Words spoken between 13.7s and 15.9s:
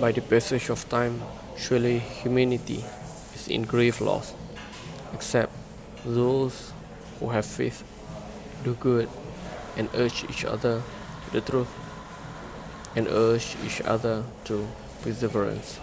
other to perseverance.